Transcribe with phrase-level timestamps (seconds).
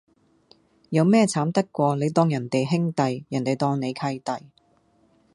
[0.89, 4.31] 有咩慘得過你當人兄弟,人地當你契弟